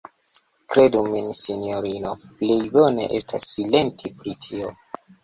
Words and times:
Kredu 0.75 1.01
min, 1.09 1.27
sinjorino, 1.39 2.13
plej 2.39 2.57
bone 2.79 3.05
estas 3.19 3.47
silenti 3.51 4.13
pri 4.23 4.35
tio. 4.49 4.73